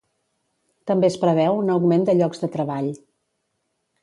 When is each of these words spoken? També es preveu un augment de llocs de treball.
També 0.91 1.09
es 1.13 1.17
preveu 1.25 1.59
un 1.65 1.69
augment 1.75 2.09
de 2.09 2.17
llocs 2.23 2.43
de 2.45 2.51
treball. 2.57 2.91